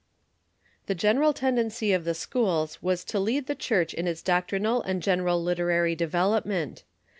[0.87, 4.99] The general tendency of the schools was to lead the Church in its doctrinal and
[4.99, 6.83] general literary development.